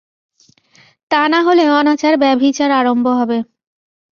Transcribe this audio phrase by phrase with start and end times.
[1.11, 3.37] তা না হলে অনাচার ব্যভিচার আরম্ভ হবে।